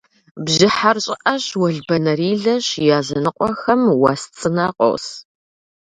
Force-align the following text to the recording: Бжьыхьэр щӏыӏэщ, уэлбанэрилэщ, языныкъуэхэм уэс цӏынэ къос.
Бжьыхьэр 0.43 0.97
щӏыӏэщ, 1.03 1.45
уэлбанэрилэщ, 1.61 2.67
языныкъуэхэм 2.97 3.81
уэс 4.01 4.21
цӏынэ 4.37 4.67
къос. 4.77 5.05